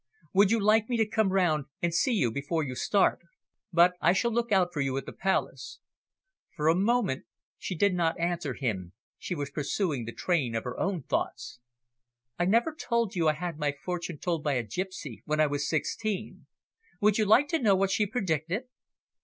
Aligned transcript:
Would 0.33 0.49
you 0.49 0.59
like 0.59 0.89
me 0.89 0.97
to 0.97 1.05
come 1.05 1.31
round 1.31 1.65
and 1.79 1.93
see 1.93 2.13
you 2.13 2.31
before 2.31 2.63
you 2.63 2.73
start? 2.73 3.19
But 3.71 3.93
I 4.01 4.13
shall 4.13 4.33
look 4.33 4.51
out 4.51 4.73
for 4.73 4.81
you 4.81 4.97
at 4.97 5.05
the 5.05 5.13
Palace." 5.13 5.77
For 6.55 6.67
a 6.67 6.73
moment 6.75 7.25
she 7.59 7.75
did 7.75 7.93
not 7.93 8.19
answer 8.19 8.55
him, 8.55 8.93
she 9.19 9.35
was 9.35 9.51
pursuing 9.51 10.05
the 10.05 10.11
train 10.11 10.55
of 10.55 10.63
her 10.63 10.79
own 10.79 11.03
thoughts. 11.03 11.59
"I 12.39 12.45
never 12.45 12.73
told 12.73 13.15
you 13.15 13.27
I 13.27 13.33
had 13.33 13.59
my 13.59 13.75
fortune 13.85 14.17
told 14.17 14.43
by 14.43 14.53
a 14.53 14.63
gipsy 14.63 15.21
when 15.27 15.39
I 15.39 15.45
was 15.45 15.69
sixteen. 15.69 16.47
Would 16.99 17.19
you 17.19 17.25
like 17.25 17.47
to 17.49 17.59
know 17.61 17.75
what 17.75 17.91
she 17.91 18.07
predicted?" 18.07 18.63